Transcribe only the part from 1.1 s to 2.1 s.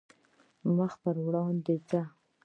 وړاندې ځه.